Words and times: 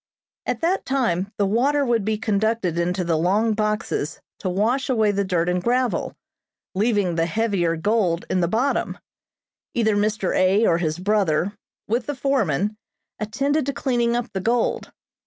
At 0.47 0.61
that 0.61 0.83
time 0.83 1.31
the 1.37 1.45
water 1.45 1.85
would 1.85 2.03
be 2.03 2.17
conducted 2.17 2.79
into 2.79 3.03
the 3.03 3.19
long 3.19 3.53
boxes 3.53 4.19
to 4.39 4.49
wash 4.49 4.89
away 4.89 5.11
the 5.11 5.23
dirt 5.23 5.47
and 5.47 5.61
gravel, 5.63 6.15
leaving 6.73 7.13
the 7.13 7.27
heavier 7.27 7.75
gold 7.75 8.25
in 8.27 8.41
the 8.41 8.47
bottom. 8.47 8.97
Either 9.75 9.95
Mr. 9.95 10.35
A. 10.35 10.65
or 10.65 10.79
his 10.79 10.97
brother, 10.97 11.53
with 11.87 12.07
the 12.07 12.15
foreman, 12.15 12.77
attended 13.19 13.63
to 13.67 13.73
cleaning 13.73 14.15
up 14.15 14.31
the 14.33 14.41
gold. 14.41 14.91